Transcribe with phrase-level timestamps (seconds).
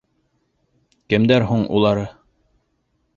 [1.13, 2.07] —Кемдәр һуң улары?